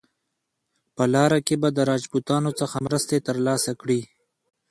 په 0.95 1.03
لاره 1.13 1.39
کې 1.47 1.55
به 1.61 1.69
د 1.73 1.79
راجپوتانو 1.91 2.51
څخه 2.59 2.83
مرستې 2.85 3.17
ترلاسه 3.27 3.71
کړي. 3.81 4.01